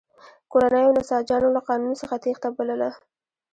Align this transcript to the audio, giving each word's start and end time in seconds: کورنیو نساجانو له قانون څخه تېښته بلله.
کورنیو 0.51 0.95
نساجانو 0.97 1.49
له 1.55 1.61
قانون 1.67 1.93
څخه 2.01 2.15
تېښته 2.23 2.49
بلله. 2.57 2.89